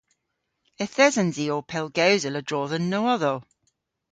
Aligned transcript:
Yth 0.83 1.01
esens 1.05 1.35
i 1.43 1.45
ow 1.55 1.63
pellgewsel 1.71 2.37
a-dro 2.39 2.61
dhe'n 2.69 2.85
nowodhow. 2.91 3.37